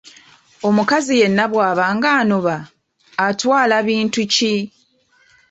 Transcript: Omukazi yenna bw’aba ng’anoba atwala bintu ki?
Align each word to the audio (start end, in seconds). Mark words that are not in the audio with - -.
Omukazi 0.67 1.13
yenna 1.21 1.45
bw’aba 1.51 1.85
ng’anoba 1.95 2.57
atwala 3.27 3.75
bintu 3.87 4.21
ki? 4.33 4.55